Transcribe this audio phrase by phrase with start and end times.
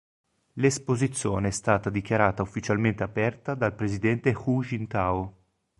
[0.53, 5.35] L'esposizione è stata dichiarata ufficialmente aperta dal presidente Hu Jintao.